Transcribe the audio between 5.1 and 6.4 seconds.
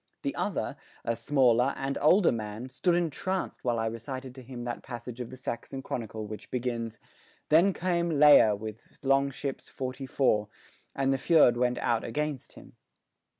of the Saxon Chronicle